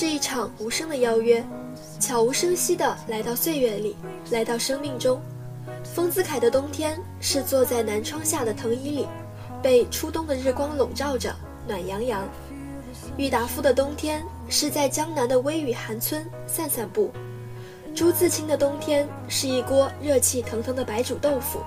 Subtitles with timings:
[0.00, 1.44] 是一场无声的邀约，
[1.98, 3.96] 悄无声息地来到岁月里，
[4.30, 5.20] 来到生命中。
[5.82, 9.08] 丰子恺的冬天是坐在南窗下的藤椅里，
[9.60, 11.34] 被初冬的日光笼罩着，
[11.66, 12.22] 暖洋洋。
[13.16, 17.10] 郁达夫的冬天是在江南的微雨寒村散散步。
[17.92, 21.58] 朱自清的冬天是一锅热气腾腾的白煮豆腐，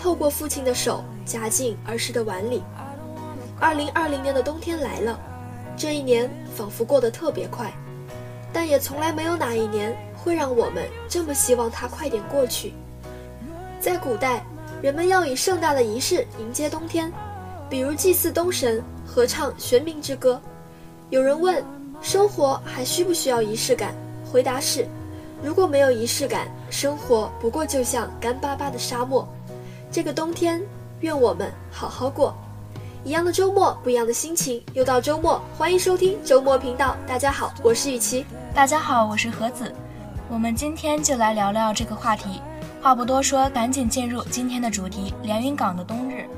[0.00, 2.60] 透过父亲的手夹进儿时的碗里。
[3.60, 5.16] 二零二零年的冬天来了，
[5.78, 7.72] 这一年仿佛过得特别快，
[8.52, 12.74] 但也从来没有哪一年会让我们这么希望它快点过去。
[13.80, 14.44] 在古代，
[14.82, 17.12] 人们要以盛大的仪式迎接冬天，
[17.70, 20.40] 比如祭祀冬神、合唱玄冥之歌。
[21.10, 21.64] 有人问：
[22.02, 23.94] 生活还需不需要仪式感？
[24.30, 24.84] 回答是：
[25.44, 29.26] 如果没有仪式感，生活不过就像干巴巴的沙漠。
[29.92, 30.60] 这个冬天，
[31.00, 32.36] 愿我们好好过。
[33.08, 34.62] 一样的周末，不一样的心情。
[34.74, 36.94] 又到周末，欢迎收听周末频道。
[37.06, 38.26] 大家好，我是雨琪。
[38.52, 39.74] 大家好，我是何子。
[40.28, 42.42] 我们今天就来聊聊这个话题。
[42.82, 46.28] 话不多说，赶紧进入今天的主题——连云港的冬日。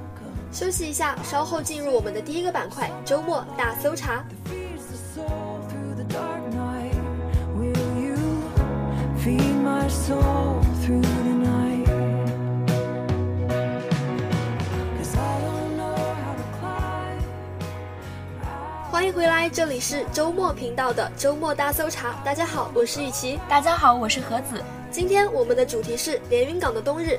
[0.52, 4.22] 休息一下，稍后进入我们的第一个板块——周末大搜查。
[19.10, 22.14] 迎回来，这里是周末频道的周末大搜查。
[22.24, 23.40] 大家好，我是雨琪。
[23.48, 24.62] 大家好，我是何子。
[24.88, 27.18] 今天我们的主题是连云港的冬日。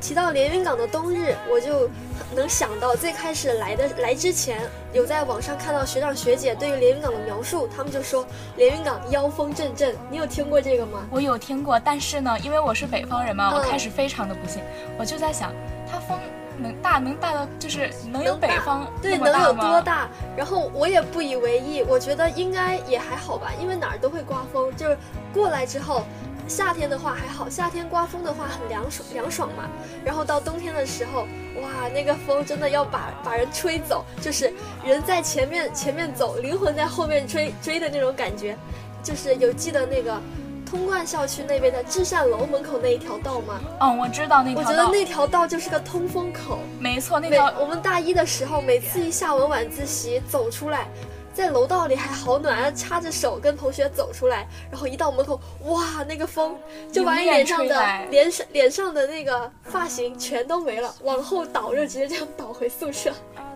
[0.00, 1.90] 提到连云港的冬日，我就
[2.34, 4.58] 能想到最开始来的来之前，
[4.94, 9.94] 有在网上看到学长学姐对于连云港的描述，他们就说连云港妖风阵阵。
[10.10, 11.06] 你有听过这个吗？
[11.10, 14.62] 我有听过，但是呢，因为我是北方人嘛，我开始非常的不信，
[14.98, 15.52] 我就在想，
[15.92, 16.18] 它风。
[16.58, 20.08] 能大能大到就是能有北方对能有多大？
[20.36, 24.74] 然后我也不以为意，我觉得应该也还好吧，因为哪儿都会刮风。
[24.76, 24.98] 就是
[25.32, 26.04] 过来之后，
[26.46, 29.68] 夏天的话还好，夏天刮风的话很凉爽凉爽嘛。
[30.04, 31.22] 然后到冬天的时候，
[31.62, 34.52] 哇，那个风真的要把把人吹走，就是
[34.84, 38.56] 人在前面前面走，灵魂在后面追追的那种感觉。
[39.02, 40.20] 就是有记得那个。
[40.68, 43.58] 通贯校区那边的至善楼门口那一条道吗？
[43.80, 44.68] 嗯，我知道那条道。
[44.68, 46.58] 我觉得那条道就是个通风口。
[46.78, 47.50] 没错，那条。
[47.58, 50.86] 我们大一的时候，每次一下完晚自习走出来，
[51.32, 56.54] 在楼道里还好暖，插着手跟同学走出来，然后一到门口，哇，那个风
[56.92, 63.10] 就把你脸上的脸上脸上的那个发型全都没了，往后倒就直接这样倒回宿舍。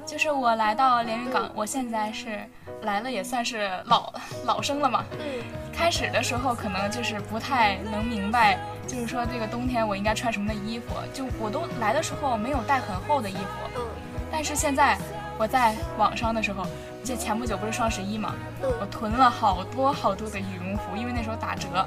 [0.04, 2.40] 就是我来到连云港，我现在是
[2.82, 4.12] 来了也算是老
[4.44, 5.04] 老生了嘛。
[5.12, 5.42] 嗯。
[5.72, 13.40] 开始的时候可能就是不太能明白，就是说这个冬天我应该穿什么的衣服，就我都来的时候没有带很厚的衣服。
[13.76, 13.82] 嗯。
[14.30, 14.98] 但是现在
[15.38, 16.66] 我在网上的时候，
[17.02, 18.34] 这前不久不是双十一嘛，
[18.80, 21.86] 我囤了好多好多的羽绒服，因为那时候打折。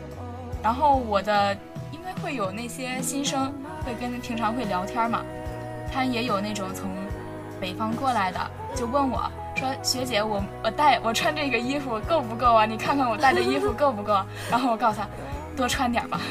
[0.64, 1.56] 然后我的，
[1.92, 3.54] 因为会有那些新生
[3.86, 5.22] 会跟平常会聊天嘛，
[5.94, 6.90] 他也有那种从。
[7.66, 8.40] 北方过来的
[8.76, 9.24] 就问我
[9.56, 12.64] 说：“学姐，我我带我穿这个衣服够不够啊？
[12.64, 14.14] 你看看我带的衣服够不够？”
[14.52, 15.08] 然后我告诉他，
[15.58, 16.22] 多穿点吧。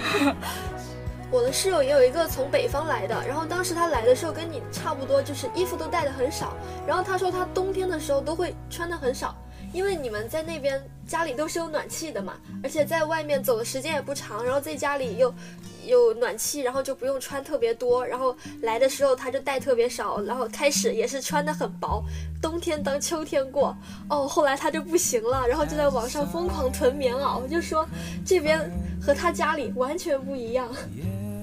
[1.33, 6.53] 我的室友也有一个从北方来的，然后当时他来的时候跟你差不多，就是衣服都带的很少。
[6.87, 9.35] 然后他说他冬天的时候都会穿的很少，
[9.75, 15.35] 因为你们在那边家里都是有暖气的嘛，而且在外面走的时间也不长，然后在家里又。
[15.87, 22.03] 有暖气，然后就不用穿特别多，然后来的时候他就带特别少，然后开始也是穿的很薄，
[22.41, 23.77] 冬天当秋天过，
[24.09, 27.87] 哦，后来他就不行了，然后就在网上疯狂囤棉袄，就说
[28.25, 28.59] 这边
[28.99, 30.75] 和他家里完全不一样。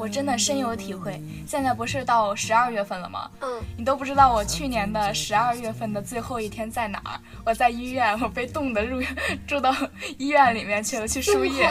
[0.02, 1.22] 我真的深有体会。
[1.48, 3.30] 现在不是到十二月份了吗？
[3.42, 3.48] 嗯，
[3.78, 7.20] 你都不知道我去年的十二月份的最后一天在哪儿？
[7.46, 9.00] 我在医院，我被冻得入
[9.46, 9.72] 住到
[10.18, 11.70] 医院里面去了，去输液。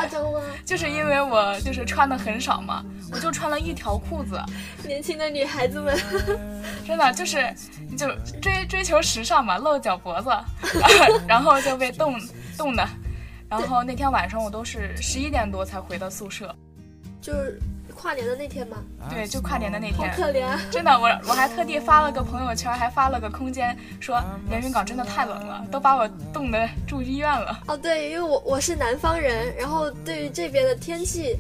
[0.64, 4.40] 就是因为我就是穿的很少嘛，我就穿了一条裤子。
[4.86, 5.98] 年轻的女孩子们，
[6.86, 7.52] 真的就是
[7.98, 8.06] 就
[8.40, 10.30] 追追求时尚嘛，露脚脖子，
[11.26, 12.14] 然后就被冻
[12.56, 12.88] 冻的。
[13.48, 16.54] 然后那天晚上我都是十一点多才回到宿舍，
[17.20, 17.60] 就是。
[18.00, 18.78] 跨年的那天吗？
[19.10, 20.10] 对，就跨年的那天。
[20.10, 24.18] 好可怜，真的，我我还特地发了个朋友圈，还发了个空间，说
[24.48, 27.60] 连云港真的太冷了，都把我冻得住医院了。
[27.68, 31.36] 哦，对，因为我我是南方人，然后对于这边的天气，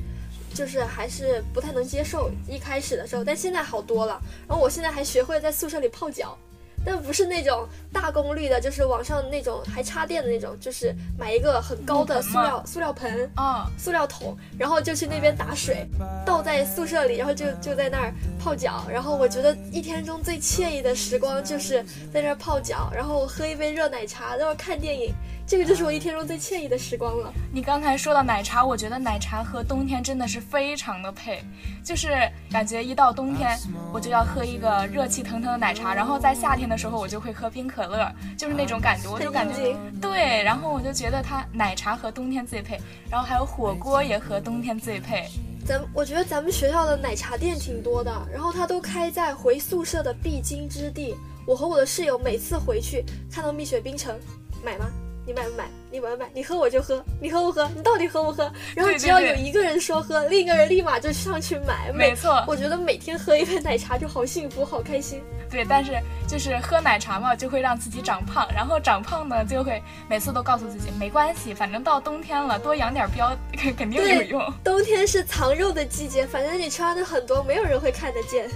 [0.52, 2.30] 就是还是不太能接受。
[2.46, 4.20] 一开始的时候，但现在好多了。
[4.46, 6.36] 然后我现在还学会在宿舍里泡脚。
[6.84, 15.86] 但不是那种大功率的，就是网上那种还插电的那种，就是买一个很高的塑料塑料盆啊，塑料桶，然后就去那边打水，
[16.24, 18.86] 倒在宿舍里，然后就就在那儿泡脚。
[18.90, 25.12] 然后我觉得一天中最惬意的时光就是在那儿泡脚，然后喝一杯热奶茶，然后看电影。
[25.50, 27.34] 这个就是我一天中最惬意的时光了。
[27.52, 31.42] 你刚才说到奶茶，我觉得奶茶和冬天真的是非常的配，
[31.84, 32.08] 就是
[32.52, 33.58] 感觉一到冬天
[33.92, 38.08] 我就要喝一个热气腾腾的奶茶，然后在夏天的时候我就会喝冰可乐，
[38.38, 42.78] 就是那种感觉，我就感觉对，然后我就觉得它奶茶和冬天最配，
[43.10, 45.26] 然后还有火锅也和冬天最配。
[45.66, 51.16] 咱我觉得咱们学校的奶茶店挺多的，然后它都开在回宿舍的必经之地。
[51.44, 54.16] 我和我的室友每次回去看到蜜雪冰城，
[54.64, 54.86] 买吗？
[55.30, 55.64] 你买不买？
[55.92, 56.28] 你买不买？
[56.34, 57.70] 你喝我就喝，你喝不喝？
[57.76, 58.50] 你到底喝不喝？
[58.74, 61.92] 然后只要有一个人说喝，另一个人立马就上去买。
[61.92, 65.22] 没错，我觉得每天喝一杯奶茶就好幸福，好开心。
[65.48, 65.92] 对，但是
[66.26, 73.36] 就是喝奶茶嘛，就会让自己长胖，然后长胖呢，就会每次都告诉自己没关系，反正到冬天了，多养点膘
[73.76, 74.52] 肯定有用。
[74.64, 78.50] 冬天是藏肉的季节，反正你穿的很多，没有人会看得见。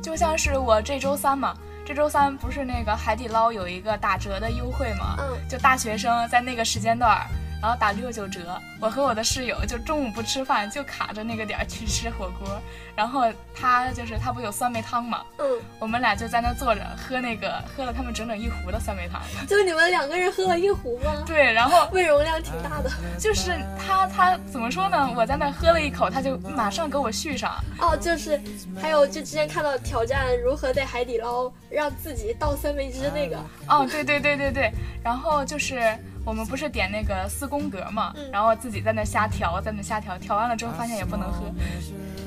[0.00, 1.56] 就像是我这周三嘛。
[1.84, 5.16] 这周三不是那个海底捞有一个打折的优惠吗？
[5.18, 7.26] 嗯，就大学生在那个时间段。
[7.62, 12.60] 然后打六九折，我和我的室友就中午不吃饭，就卡着那个点儿去吃火锅。
[12.96, 13.22] 然后
[13.54, 15.46] 他就是他不有酸梅汤嘛，嗯，
[15.78, 19.22] 我们俩就在那坐着喝那个，喝了他们整整一壶的酸梅汤。
[19.46, 21.22] 就你们两个人喝了一壶吗？
[21.24, 22.90] 对，然后 胃容量挺大的。
[23.16, 25.14] 就是他他怎么说呢？
[25.16, 27.54] 我在那喝了一口，他就马上给我续上。
[27.78, 28.40] 哦，就是
[28.80, 33.38] 还有就之前看到挑战如何在海底捞让自己倒酸梅汁那个。
[33.68, 34.72] 哦，对对对对对，
[35.04, 35.80] 然后就是。
[36.24, 41.44] 我们不是点那个四宫格嘛，然后自己在那瞎调，在那瞎调，调完了之后发现也不能喝。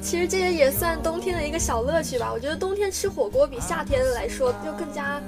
[0.01, 2.29] 其实这些也算冬天的一个小乐趣吧。
[2.31, 5.19] 我觉得冬天吃火锅比夏天来说就更加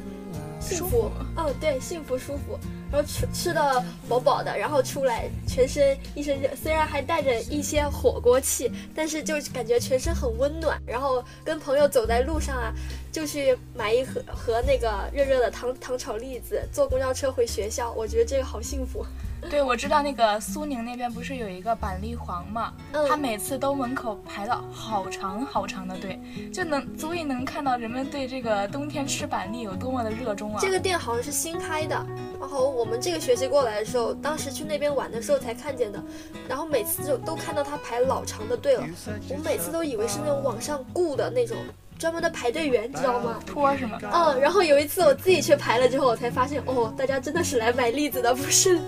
[0.75, 1.11] 幸福。
[1.35, 2.57] 哦，对，幸福舒服。
[2.89, 10.81] 然后吃吃的饱饱的，然后出来全身一身热，虽然还带着一些火锅气，但是就感觉全身很温暖。
[10.85, 12.73] 然后跟朋友走在路上啊，
[13.11, 19.05] 就去买一盒盒那个热热的糖糖炒栗子，坐公交车回学校，我觉得这个好幸福。
[19.49, 22.73] 对，我知道那个苏宁那边不是有一个板栗黄嘛，
[23.07, 26.19] 他每次都门口排了好长好长的队，
[26.53, 30.59] 就能足以能看到人们对这个冬天吃板栗有多么的热衷啊。
[30.61, 32.05] 这个店好像是新开的，
[32.39, 36.03] 然后我们这个学期过来的时候，当时去那边玩的时候才看见的，
[36.47, 38.85] 然后每次就都看到他排老长的队了，
[39.29, 41.57] 我每次都以为是那种网上雇的那种。
[41.97, 43.39] 专门的排队员，知道吗？
[43.45, 43.97] 托是吗？
[44.13, 48.79] 嗯，然后有一次我自己去排了之后，我才发现，哦，大家真的是来买栗子的，不是，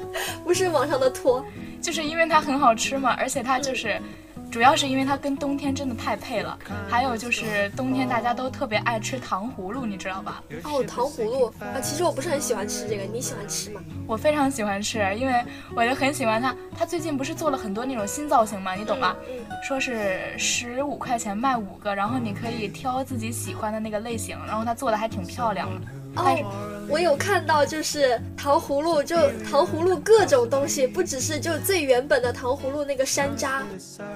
[0.44, 1.44] 不是网上的托，
[1.82, 4.00] 就是因为它很好吃嘛，而且它就是。
[4.52, 6.58] 主要是因为它跟冬天真的太配了，
[6.90, 10.44] 还有就是冬天大家都特别爱吃糖葫芦，你知道吧？
[10.64, 13.82] 哦，糖葫芦啊，其实我不是很喜欢吃这个，你喜欢吃吗？
[14.08, 15.44] 我非常喜欢吃，因为
[15.76, 16.56] 我就很喜欢它。
[16.78, 18.74] 它最近不是做了很多那种新造型吗？
[18.74, 19.16] 你懂吧？
[19.30, 19.46] 嗯。
[19.64, 25.88] 说是十五块钱卖五个，然后你可以挑自己喜欢的那个类型，然后它做的还挺漂亮的。
[26.16, 29.16] 哦，我有看到，就是糖葫芦，就
[29.50, 33.62] 糖葫芦各种东西，不只是就最原本的糖葫芦那个山楂，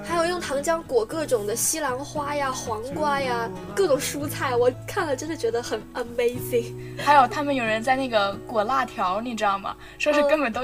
[0.04, 6.74] 还有用糖浆裹各种的西兰花呀、黄瓜呀，各种蔬菜，我看了真的觉得很 amazing。
[6.98, 9.76] 还有他们有人在那个裹辣条，你知道吗？
[10.00, 10.62] 说是根本都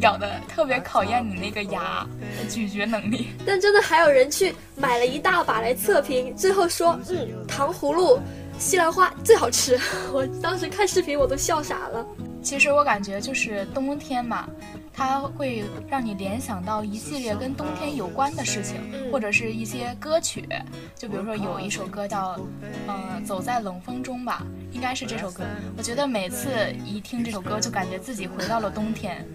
[0.00, 2.06] 咬的特别考验你那个牙
[2.50, 3.28] 咀嚼能力。
[3.46, 8.18] 但真的还有人去买了一大把来测评，最后说，嗯，糖葫芦。
[8.62, 9.76] 西兰花最好吃，
[10.14, 12.06] 我当时看视频我都笑傻了。
[12.40, 14.48] 其实我感觉就是冬天嘛，
[14.92, 18.76] 它会让你联想到一系列跟冬天有关的事情，
[19.10, 20.48] 或者是一些歌曲。
[20.96, 22.36] 就比如说有一首歌叫
[22.88, 25.44] 《嗯走在冷风中》吧，应该是这首歌。
[25.76, 26.50] 我觉得每次
[26.84, 29.26] 一听这首歌，就感觉自己回到了冬天。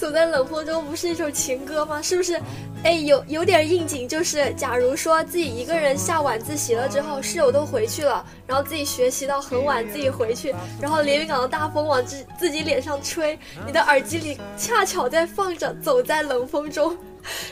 [0.00, 2.00] 走在冷风中不是一首情歌吗？
[2.00, 2.40] 是不是？
[2.82, 16.92] 哎，有有点应景，就是假如说自己一个人下晚自习了之后，室友都回去了，然后自己学习到很晚，自己回去，然后连云港的大风往自自己脸上吹，你的耳机里恰巧在放着《走在冷风中》，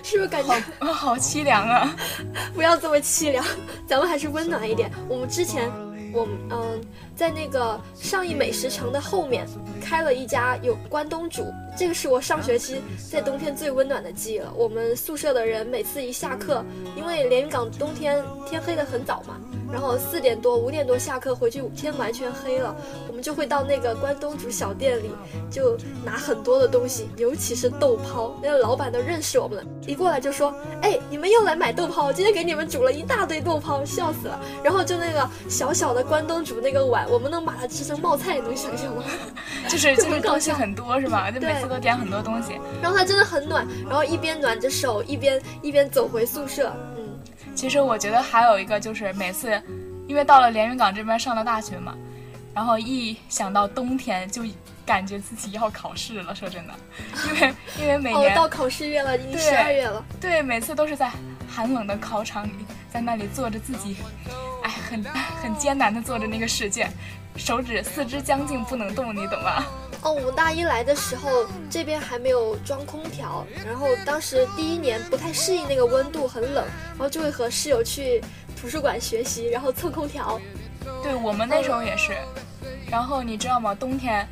[0.02, 1.94] 是不是感觉好好凄凉啊？
[2.56, 3.44] 不要这么凄凉，
[3.86, 4.90] 咱们还是温暖一点。
[5.06, 5.70] 我们之前。
[6.12, 6.80] 我嗯，
[7.14, 9.46] 在那个上亿美食城的后面
[9.80, 14.52] 开了一家有关东煮，这个是我上学期在冬天最温暖的记忆了。
[14.56, 16.64] 我们宿舍的人每次一下课，
[16.96, 19.38] 因为连云港冬天天黑的很早嘛。
[19.70, 22.74] 然后四点多五点多下课回去，天完全黑了，
[23.06, 25.10] 我们就会到那个关东煮小店里，
[25.50, 28.34] 就拿很多的东西，尤其是豆泡。
[28.42, 39.04] 那个老板都认识我们了，一过来就说：“哎，你们又来买豆泡，我今天给你们煮了一大堆豆泡，笑死了。”然后就那个小小的关东煮那个碗，我们能把它吃成冒菜，你能想象吗？
[39.68, 41.30] 就是就是东西很多是吧？
[41.30, 42.58] 就每次都点很多东西。
[42.80, 46.72] 然后它真的很暖，然后一边暖着手，一边一边走回宿舍。
[47.54, 49.60] 其实我觉得还有一个就是每次，
[50.06, 51.94] 因为到了连云港这边上了大学嘛，
[52.54, 54.42] 然后一想到冬天就
[54.86, 56.34] 感觉自己要考试了。
[56.34, 56.74] 说真的，
[57.28, 60.04] 因为因为每年到考试月了，已经十二月了。
[60.20, 61.10] 对，每次都是在
[61.48, 62.50] 寒冷的考场里，
[62.90, 63.96] 在那里做着自己，
[64.57, 64.57] 哎，
[64.88, 65.04] 很
[65.42, 66.90] 很艰难的做着那个试卷，
[67.36, 69.64] 手指四肢僵硬不能动，你懂吗？
[70.02, 78.22] 哦，我们大一来的时候，这边还没有装空调，然后当时第一年不太适应那个温度，很冷，然后就会和室友去
[78.60, 80.40] 图书馆学习，然后蹭空调。
[81.02, 82.16] 对我们那时候也是，
[82.88, 83.74] 然后你知道吗？
[83.74, 84.26] 冬天，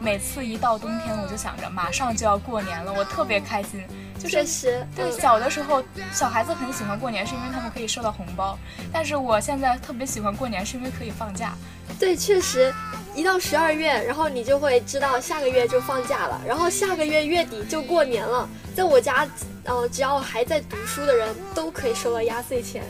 [0.00, 3.84] 每次一到冬天，我就想着马上就要过年了，我特别开心。
[4.18, 5.82] 确实，对小的时候，
[6.12, 8.58] 小孩子很喜欢过年，是因为他们可以收到红包。
[8.92, 11.52] 但是我现在特别喜欢过年，是因为可以放假。
[11.98, 12.74] 对，确实，
[13.14, 18.48] 一到十二月，然后你就会知道下个月就放假了，然后下个月月底就过年了。
[18.74, 19.26] 在我家，
[19.64, 22.82] 呃，只要还在读书的人都可以收到压岁钱。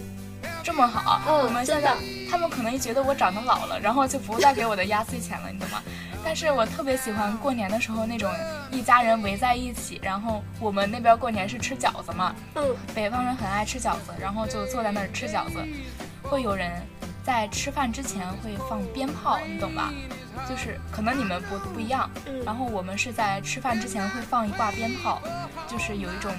[0.64, 1.94] 这么好，我们现在
[2.28, 5.80] 他们可能觉得我长得老了，然后就不再给我的压岁钱了，你懂吗？
[6.26, 8.28] 但是我特别喜欢过年的时候那种
[8.72, 15.64] 一家人围在一起，然后我们那边过年是吃饺子嘛，嗯，北方人很爱吃饺子，然后就坐在那儿吃饺子，
[16.24, 16.68] 会有人
[17.22, 19.92] 在吃饭之前会放鞭炮，你懂吧？
[20.48, 22.10] 就是可能你们不不一样，
[22.44, 25.22] 然后我们是在吃饭之前会放一挂鞭炮，
[25.68, 26.32] 就是有一种。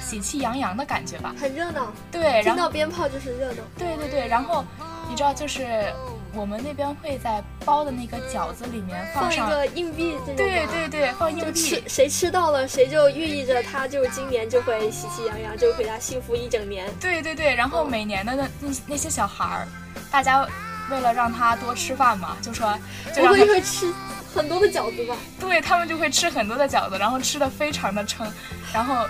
[0.00, 1.90] 喜气洋洋的感觉吧，很热闹。
[2.12, 3.62] 对，听到鞭炮就是热闹。
[3.78, 4.62] 对对对，然后
[5.08, 5.90] 你知道，就是
[6.36, 16.92] 我们那边会在包的那个饺子里面放上一个硬币，对对对，放硬币，谁吃到了，谁就寓意着他就今年就会喜气洋洋，就回家幸福一整年。
[17.00, 19.68] 对对对，然后每年的那那那些小孩儿，
[20.10, 20.46] 大家
[20.90, 22.78] 为了让他多吃饭嘛，就说
[23.14, 23.92] 就让他会吃
[24.34, 25.16] 很多的饺子吧。
[25.38, 28.30] 对他们就会吃很多的饺子，然后吃的非常的撑，
[28.72, 29.06] 然后。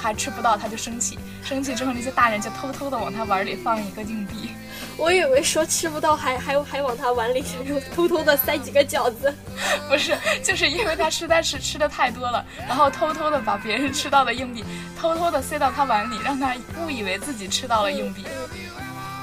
[0.00, 1.18] 还吃不到，他就生气。
[1.42, 4.50] 生气之后，那些大人就偷偷的往他碗里放一个硬币。
[4.98, 7.42] 我以为说吃不到，还还还往他碗里
[7.94, 9.32] 偷偷的塞几个饺子。
[9.88, 14.64] 不是，就是因为他实在是吃的太多了，然后偷偷的把别人吃到的硬币
[15.00, 18.24] 偷偷的塞到他碗里，让他误以为自己吃到了硬币。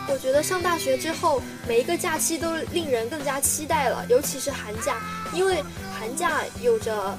[0.08, 5.02] 我觉得上大学之后，每一个假期都令人更加期待了，尤其是寒假，
[5.34, 7.18] 因为寒假有着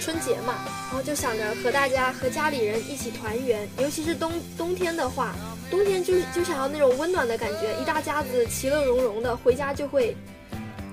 [0.00, 5.34] 春节嘛，然后就想着和大家和家里人一起团圆，尤其是冬冬天的话，
[5.70, 10.16] 冬天就就想要那种温暖的感觉，一大家子其乐融融的回家就会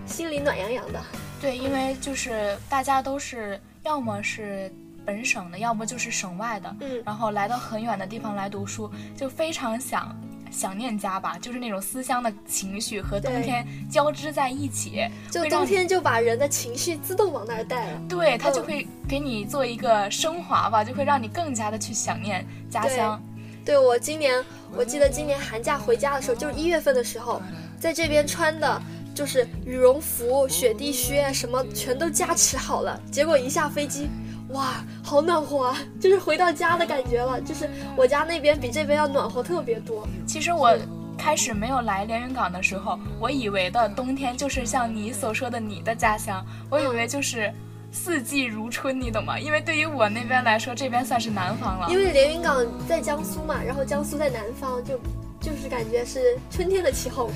[0.06, 1.02] 心里暖洋洋的。
[1.42, 4.72] 对，因为就是大家都是要么是
[5.04, 10.16] 本省的，要么就是省外的，嗯，然后来到很远的地方来读书，就非常想。
[10.52, 18.02] 想念家吧，就是那种思乡的情绪和冬天交织在一起，就冬天就把人的情绪自动往那儿带了。
[18.10, 23.20] 对，它就会给你做一个升华吧，就会让你更加的去想念家乡。
[23.64, 24.44] 对我今年，
[24.76, 27.42] 我记得今年寒假回家的时候，就是一月份的时候，
[27.80, 28.82] 在这边穿的
[29.16, 34.10] 就是羽绒服、雪地靴，什么全都加持好了，结果一下飞机。
[34.54, 35.78] 哇，好暖和啊！
[36.00, 37.40] 就是回到家的感觉了。
[37.42, 40.08] 就是我家那边比这边要暖和特别多。
[40.28, 40.76] 其实我
[41.18, 47.54] 开始没有来连云港的时候，我以为的冬天就是像你所说的你的家乡，我以为就是
[47.92, 49.40] 四季如春，你懂吗？
[49.40, 51.88] 因为对于我那边来说，这边算是南方了。
[51.90, 55.00] 因为连云港在江苏嘛，然后江苏在南方，就
[55.40, 57.30] 就是感觉是春天的气候。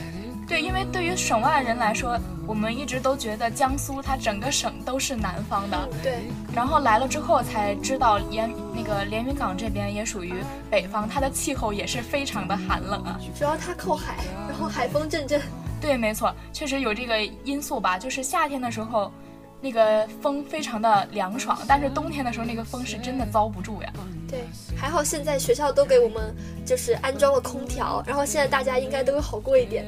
[0.48, 5.90] 对，因为对于省外人来说，我们一直都觉得江苏它整个省都是南方的。
[6.04, 6.20] 对。
[6.54, 10.36] 然后来了之后才知道，连那个连云港这边也属于
[10.70, 13.20] 北方，它的气候也是非常的寒冷啊。
[13.36, 15.42] 主要它靠海，然后海风阵阵。
[15.82, 17.98] 对，没错，确实有这个因素吧。
[17.98, 19.12] 就是夏天的时候，
[19.60, 23.92] 那个风非常的凉爽，但是冬天的时候那个风是真的遭不住呀。
[24.28, 24.44] 对，
[24.76, 26.36] 还好现在学校都给我们
[26.66, 29.86] 就是安装了空调，然后现在大家应该都会好过一点。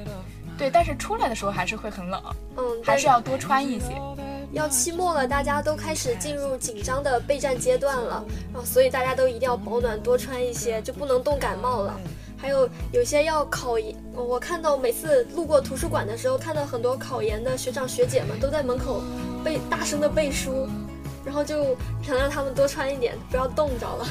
[0.58, 2.22] 对，但是出来的时候还是会很冷，
[2.58, 3.96] 嗯，还是要多穿一些。
[4.54, 12.00] 要期末了，大家都开始进入紧张的备战阶段了，然后所以大家都一定要保暖，多穿一些，就不能冻感冒了。
[12.38, 19.02] 还有有些要考研，我看到每次路过图书馆的时候，看到很多考研的学长学姐们都在门口
[19.44, 20.68] 背大声的背书，
[21.26, 24.08] 然后就想让他们多穿一点，不要冻着了。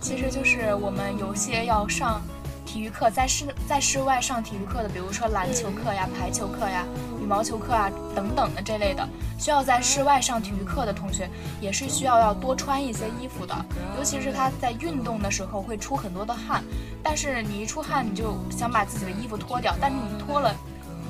[0.00, 2.20] 其实就是我们有些要上。
[2.68, 6.84] 体育课在室在室外上体育课的，比如说篮球课呀、排球课呀、
[7.18, 9.08] 羽毛球课啊等等的这类的，
[9.38, 11.30] 需要在室外上体育课的同学，
[11.62, 13.56] 也是需要要多穿一些衣服的。
[13.96, 16.62] 尤其是他在运动的时候会出很多的汗，
[17.02, 20.54] 但是你一出汗你就想把自己的衣服脱掉，但是你脱了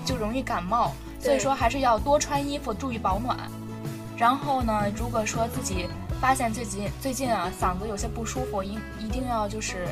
[0.05, 3.37] 就容易感冒，所以说还是要多穿衣服，注意保暖。
[4.17, 5.89] 然后呢，如果说自己
[6.21, 9.89] 发现最近最近啊嗓子有些不舒服，一一定要就是。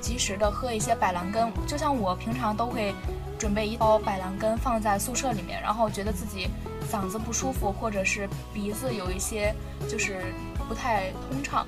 [0.00, 2.94] 及时的喝一些百蓝根，就像我平常都会
[3.38, 6.48] 准备一包百蓝根放在宿舍里面，然后觉得自己
[6.90, 9.54] 嗓子不舒服，或者是鼻子有一些
[9.88, 10.32] 就是
[10.68, 11.66] 不太通畅，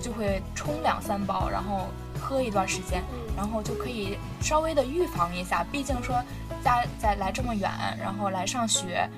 [0.00, 1.86] 就会冲两三包，然后
[2.20, 3.02] 喝一段时间，
[3.36, 5.64] 然后就可以稍微的预防一下。
[5.72, 6.16] 毕竟说
[6.62, 7.70] 家在来这么远，
[8.00, 9.08] 然后来上学。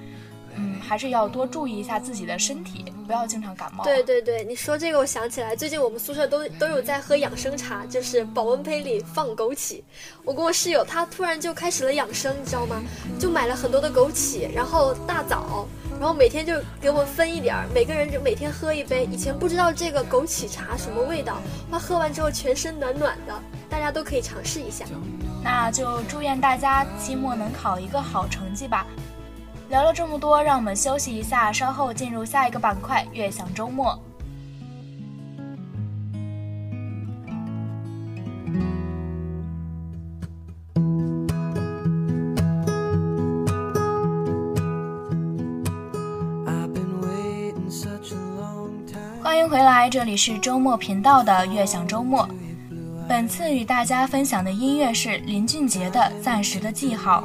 [0.56, 3.82] 嗯，还是要多注意一下自己的身体，不要经常感冒。
[3.82, 9.82] 对对对，你说这个我想起来，最近我们宿舍都都有在喝养生茶，就是保温杯里放枸杞。
[10.22, 12.80] 我跟我室友他突然就开始了养生，你知道吗？
[13.18, 15.66] 就买了很多的枸杞，然后大枣，
[15.98, 19.08] 然后每天就给我们分一点儿，每个人就每天喝一杯。
[19.10, 23.34] 以前不知道这个枸杞茶什么味道，他喝完之后全身暖暖的，
[23.68, 24.84] 大家都可以尝试一下。
[25.42, 28.86] 那就祝愿大家期末能考一个好成绩吧。
[29.70, 33.96] 聊了这么多，让我们休息一下，稍后进入下一个板块——悦享周末。
[49.22, 52.28] 欢迎回来，这里是周末频道的悦享周末。
[53.08, 57.22] 本次与大家分享的音乐是林俊杰的《暂时的记号》。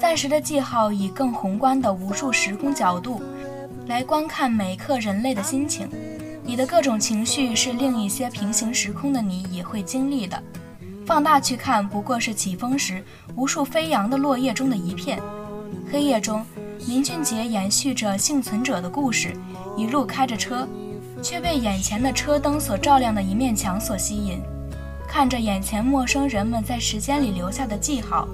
[0.00, 3.20] 暂时的记号，以更宏观的无数时空角度
[3.88, 5.88] 来观看每一刻人类的心情。
[6.44, 10.40] 你的各种情绪是另一些平行时空的你也会经历的。
[11.04, 13.02] 放大去看，不过是起风时
[13.34, 15.20] 无数飞扬的落叶中的一片。
[15.90, 16.44] 黑夜中，
[16.86, 19.36] 林俊杰延续着幸存者的故事，
[19.76, 20.66] 一路开着车，
[21.20, 24.40] 却被眼前的车灯所照亮的一面墙所吸引，
[25.08, 28.28] 看着眼前陌生人们在时间里留下的记号。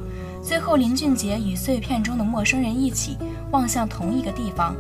[0.47, 3.17] 最后，林俊杰与碎片中的陌生人一起
[3.51, 4.77] 望向同一个地方，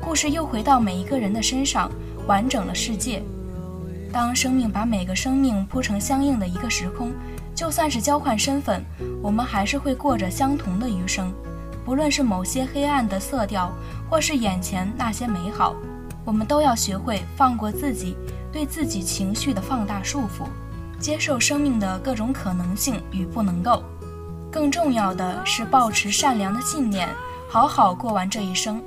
[0.00, 1.88] 故事又回到每一个人的身上，
[2.26, 3.22] 完整了世界。
[4.12, 7.12] 当生命把每个生命铺成相应的一个时空，
[7.54, 8.84] 就算是交换身份，
[9.22, 11.32] 我们还是会过着相同的余生。
[11.84, 13.70] 不论是某些黑暗的色调，
[14.10, 15.76] 或是眼前那些美好，
[16.24, 18.16] 我们都要学会放过自己
[18.52, 20.48] 对自己情绪的放大束缚，
[20.98, 23.84] 接受生命的各种可能性与不能够。
[24.50, 27.08] 更重要的是保持善良的信念，
[27.48, 28.82] 好好过完这一生。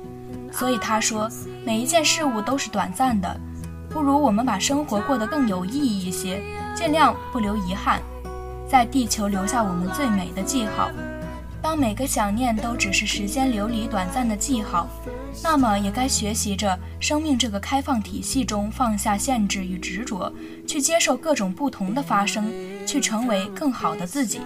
[0.52, 1.30] 所以他说，
[1.64, 3.40] 每一件事物都是短暂的，
[3.88, 6.42] 不如我们把生活过得更有意义一些，
[6.74, 8.00] 尽量不留遗憾，
[8.68, 10.90] 在地球留下我们最美的记号。
[11.62, 14.88] 当每个想念都只是时间流离短暂的记号，
[15.42, 20.32] 那么也该学习着生命这个开放体系中放下限制与执着，
[20.66, 22.50] 去接受各种不同的发生，
[22.86, 24.40] 去成为更好的自己。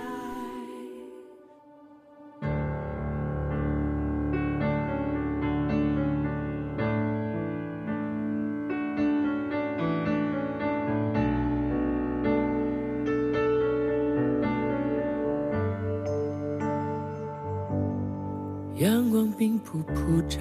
[19.14, 20.40] 光并不普照，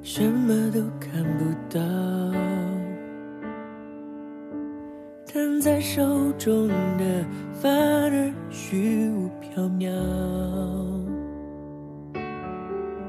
[0.00, 1.80] 什么都看不到，
[5.26, 9.90] 弹在手中的反而虚无缥缈，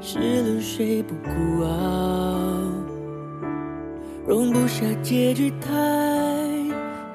[0.02, 1.70] 是流水不孤傲，
[4.28, 5.70] 容不下结局太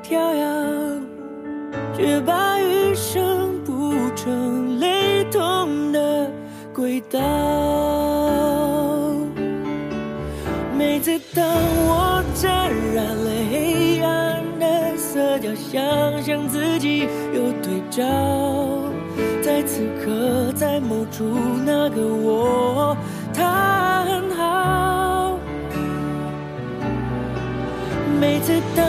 [0.04, 1.00] 跳跃，
[1.92, 5.00] 却把余生补成泪。
[5.30, 5.59] 痛
[6.80, 7.20] 轨道。
[10.78, 17.00] 每次当我沾染了黑暗的色调，想象自己
[17.34, 18.02] 有对照，
[19.42, 22.96] 在此刻，在某处，那个我，
[23.34, 25.38] 他很好。
[28.18, 28.86] 每次当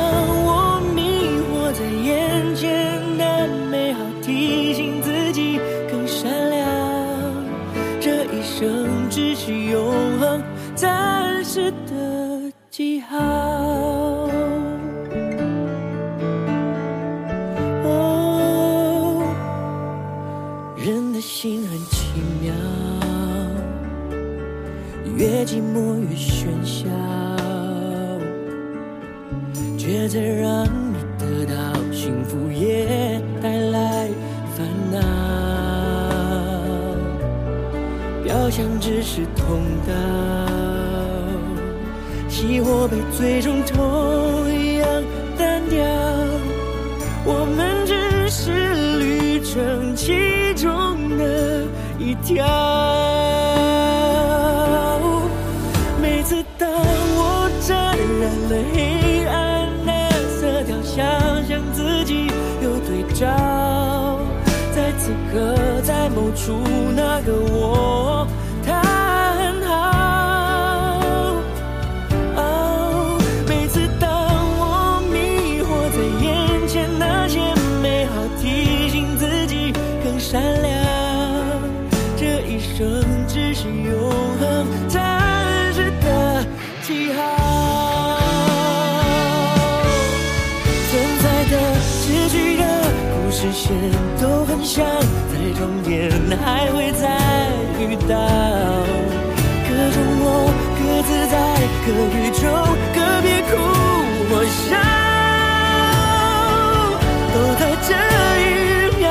[39.13, 39.93] 是通道，
[42.29, 44.47] 熄火被最终同
[44.77, 44.87] 样
[45.37, 45.83] 单调。
[47.25, 51.65] 我们只是旅程其中的
[51.99, 53.20] 一条。
[96.43, 97.07] 还会再
[97.79, 98.15] 遇到。
[99.67, 100.25] 各种我
[100.77, 101.33] 各自在
[101.85, 102.43] 各宇宙，
[102.93, 103.51] 可别哭
[104.29, 104.69] 或笑，
[107.33, 107.89] 都在这
[108.41, 108.43] 一
[108.99, 109.03] 秒。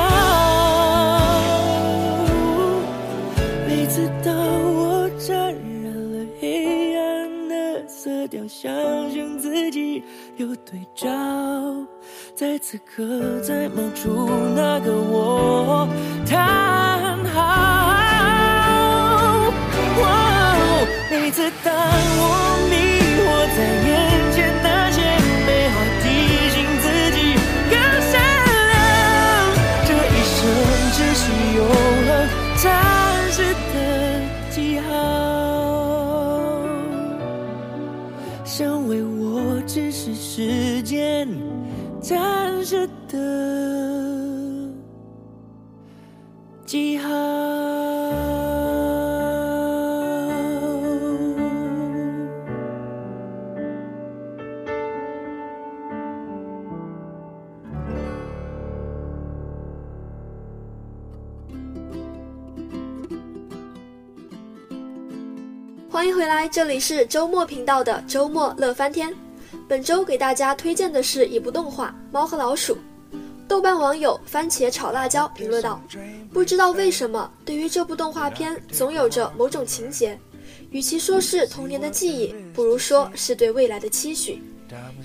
[3.67, 4.29] 每次当
[4.75, 5.29] 我沾
[5.83, 6.43] 染了黑
[6.95, 6.99] 暗
[7.49, 7.51] 的
[7.87, 10.03] 色调，相信自己
[10.37, 11.09] 有对照。
[12.41, 15.87] 在此刻，在某处那个我，
[16.27, 17.37] 叹号。
[21.11, 22.73] 每次当我迷
[23.13, 23.21] 惑
[23.55, 23.89] 在眼
[24.33, 24.97] 前，那些
[25.45, 26.03] 美好提
[26.49, 27.37] 醒自己
[27.69, 27.77] 更
[28.09, 28.11] 善
[28.71, 28.73] 良。
[29.85, 30.33] 这一生
[30.95, 31.23] 只是
[31.57, 31.61] 永
[32.07, 32.09] 恒
[32.57, 32.65] 暂
[33.29, 33.37] 时
[33.71, 33.75] 的
[34.49, 34.89] 记号，
[38.43, 40.70] 想为我只是时间。
[42.01, 43.17] 暂时的
[46.65, 47.07] 记号。
[65.87, 69.13] 欢迎回来，这里是周末频道的周末乐翻天。
[69.71, 72.75] 本周给大家推荐的是一部动画《猫和老鼠》。
[73.47, 75.81] 豆瓣网友番茄炒辣椒评论道
[76.29, 80.19] ：“不知道为什么，对于这部动画片总有着某种情节，
[80.71, 84.43] 与其说是童年的记忆，不如说是对未来的期许。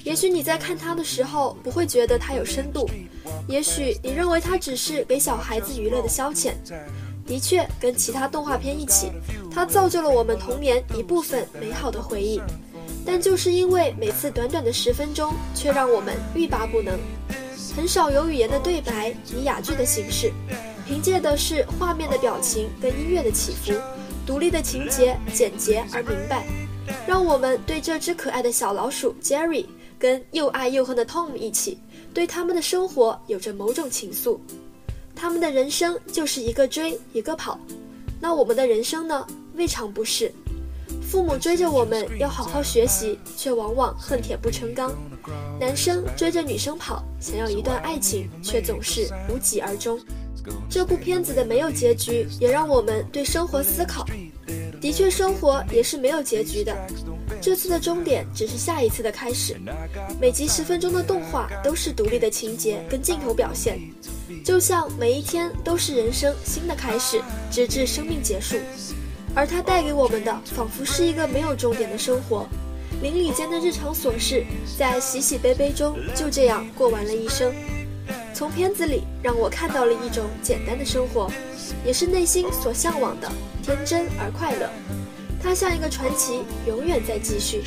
[0.03, 2.91] 也许你在看它的时候不会觉得它有深度，
[3.47, 6.55] 也许你认为它只是给小孩子娱乐的消遣。
[7.25, 9.13] 的确，跟其他动画片一起，
[9.49, 12.43] 它造就了我们童年一部分美好的回忆。”
[13.07, 16.99] 但就是因为每次短短的十分钟，却让我们欲罢不能。
[17.77, 20.33] 很少有语言的对白，以哑剧的形式，
[20.87, 23.73] 凭借的是画面的表情跟音乐的起伏，
[24.27, 26.47] 独立的情节，简洁而明白，
[27.07, 29.67] 让我们对这只可爱的小老鼠 Jerry
[29.99, 31.79] 跟又爱又恨的 Tom 一起，
[32.13, 34.39] 对他们的生活有着某种情愫。
[35.15, 37.59] 他们的人生就是一个追一个跑，
[38.21, 39.27] 那我们的人生呢？
[39.55, 40.33] 未尝不是。
[41.03, 44.91] 父母追着我们要好好学习，却往往恨铁不成钢；
[45.61, 49.99] 男生追着女生跑，想要一段爱情，却总是无疾而终。
[50.71, 54.05] 这部片子的没有结局，也让我们对生活思考。
[54.81, 56.77] 的确，生活也是没有结局的。
[57.41, 59.57] 这次的终点只是下一次的开始。
[60.21, 63.81] 每集十分钟的动画都是独立的情节跟镜头表现，
[64.45, 67.21] 就像每一天都是人生新的开始，
[67.51, 68.57] 直至生命结束。
[69.37, 72.49] 而它带给我们的，仿佛是一个没有终点的生活，
[73.03, 74.47] 邻里间的日常琐事，
[74.79, 77.53] 在喜喜悲悲中就这样过完了一生。
[78.33, 81.31] 从片子里让我看到了一种简单的生活，
[81.85, 83.31] 也是内心所向往的
[83.63, 84.71] 天真而快乐。
[85.43, 87.63] 它像一个传奇，永远在继续。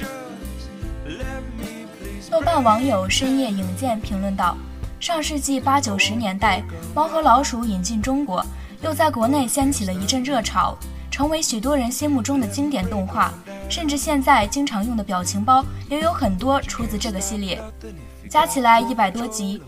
[2.32, 4.58] 豆瓣网友深夜影剑评论道
[4.99, 6.62] ：“上世纪八九十年代，
[6.95, 8.43] 《猫和老鼠》引进中国，
[8.82, 10.75] 又在国内掀起了一阵热潮。”
[11.19, 13.34] 成为许多人心目中的经典动画，
[13.69, 17.62] 甚至现在经常用的表情包也有很多出自这个系列。
[18.29, 19.62] 加起来一百多集，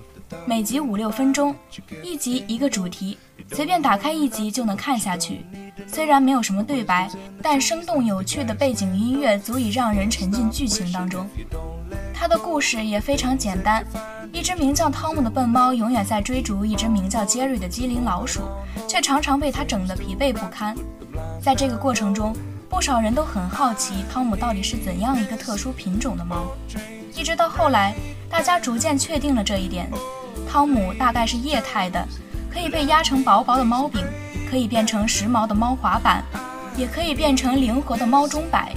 [0.46, 1.54] 每集五六分钟，
[2.02, 3.18] 一集一个主题，
[3.52, 5.46] 随便打开一集就能看下去。
[5.86, 7.12] 虽然没有什么对白，
[7.42, 11.28] 但生动有趣的背景音乐足以让人沉浸剧情当中。
[12.13, 13.86] 它的故事也非常简单。
[14.32, 18.41] 一只名叫汤姆的笨猫永远在追逐一只名叫杰瑞的机灵老鼠，
[18.88, 20.75] 却常常被它整得疲惫不堪。
[21.41, 22.34] 在这个过程中，
[22.69, 26.47] 不少人都很好奇汤姆到底是怎样一个特殊品种的猫。
[27.13, 27.93] 一直到后来，
[28.30, 29.89] 大家逐渐确定了这一点：
[30.49, 32.08] 汤姆大概是液态的，
[32.49, 34.01] 可以被压成薄薄的猫饼，
[34.49, 36.23] 可以变成时髦的猫滑板，
[36.77, 38.71] 也可以变成灵活的猫钟摆。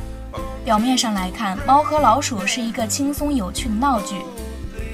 [0.65, 4.17] 表面上来看，《猫和老鼠》是一个轻松有趣的闹剧。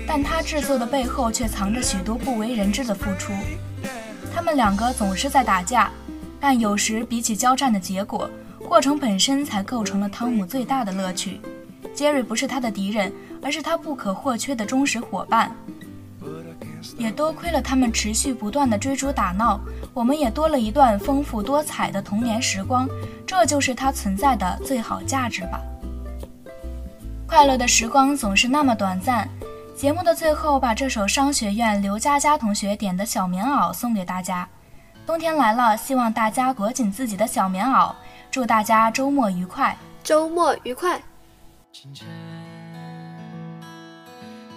[0.04, 3.32] 但它制作的背后却藏着许多不为人知的付出。
[4.34, 5.88] 他们两个总是在打架，
[6.40, 8.28] 但有时比起交战的结果，
[8.68, 11.40] 过程本身才构成了汤姆最大的乐趣。
[11.94, 15.54] 杰瑞不是他的敌人，而是他不可或缺的忠实伙伴。
[16.96, 19.60] 也多亏了他们持续不断的追逐打闹，
[19.92, 22.88] 我们也多了一段丰富多彩的童年时光。
[23.26, 25.60] 这就是它存在的最好价值吧。
[27.26, 29.28] 快乐的时光总是那么短暂。
[29.76, 34.46] 节目的最后，把这首商学院刘佳佳同学点的小棉袄送给大家。
[35.06, 37.92] 冬天来了，希望大家裹紧自己的小棉袄。
[38.30, 41.00] 祝大家周末愉快，周末愉快。
[41.72, 42.06] 清晨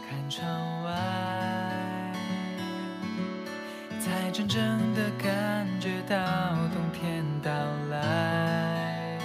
[0.09, 0.72] 看窗
[4.33, 4.59] 真正
[4.95, 6.17] 的感觉到
[6.73, 7.51] 冬天到
[7.91, 9.19] 来，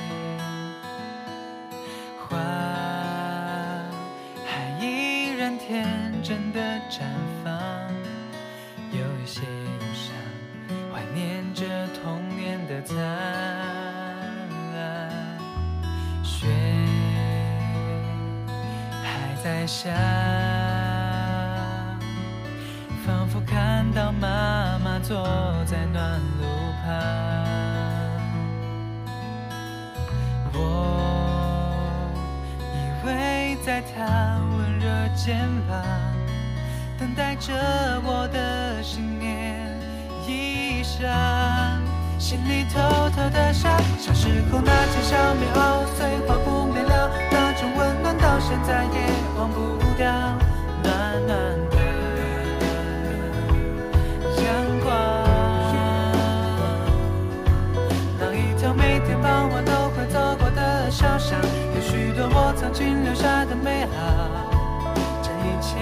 [2.28, 2.36] 花
[4.44, 7.00] 还依然天真的绽
[7.42, 7.50] 放，
[8.92, 10.12] 有一些忧伤，
[10.92, 11.64] 怀念着
[12.02, 12.94] 童年的灿
[14.74, 15.10] 烂，
[16.22, 16.46] 雪
[19.02, 20.47] 还在下。
[25.08, 25.16] 坐
[25.64, 26.44] 在暖炉
[26.84, 26.92] 旁，
[30.52, 30.58] 我
[32.74, 35.82] 依偎在她温热肩膀，
[36.98, 37.54] 等待着
[38.04, 39.66] 我的新年
[40.26, 41.00] 衣裳，
[42.18, 42.78] 心里偷
[43.16, 50.12] 偷的想，小时候那件小棉袄，碎花布面料，那种温暖到现在也忘不掉，
[50.82, 51.77] 暖暖的。
[62.40, 63.98] 我曾经留下的美好，
[65.20, 65.74] 这一切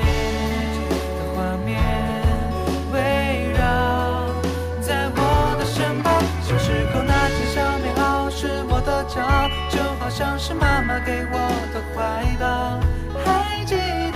[1.19, 1.77] 的画面
[2.93, 2.97] 围
[3.53, 3.61] 绕
[4.81, 5.21] 在我
[5.59, 6.07] 的身旁。
[6.43, 11.37] 小时候那些小美好是我的骄傲，就好像是妈妈给我
[11.75, 11.95] 的怀
[12.41, 12.81] 抱。
[13.23, 13.77] 还记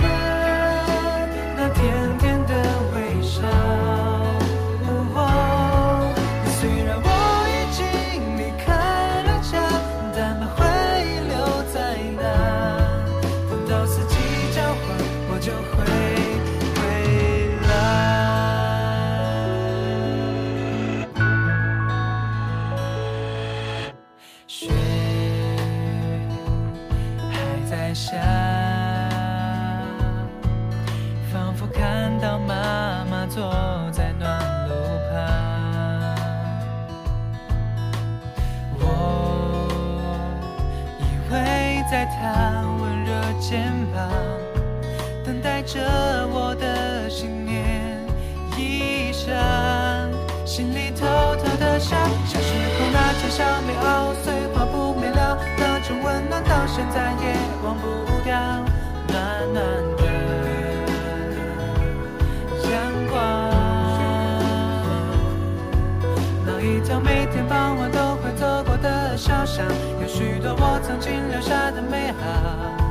[69.59, 72.81] 有许多我曾经留下的美好。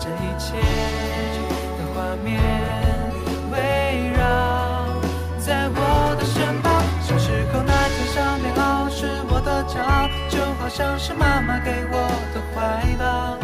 [0.00, 0.58] 这一切
[1.78, 2.40] 的画面
[3.52, 5.00] 围绕
[5.38, 13.41] 在我的身旁小时候那件小棉袄是我的骄傲就好像是妈妈给我的怀抱。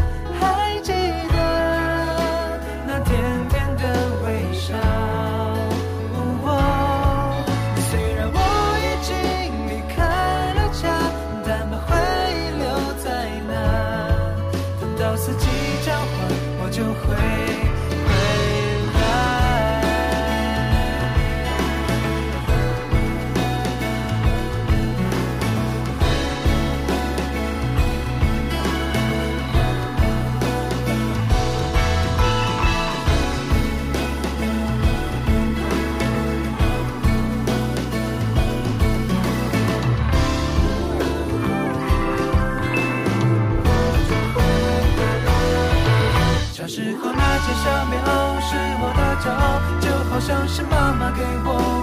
[50.48, 51.77] 是妈妈给我。